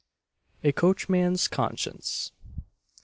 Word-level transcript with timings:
A 0.63 0.71
COACHMAN'S 0.71 1.47
CONSCIENCE. 1.47 2.31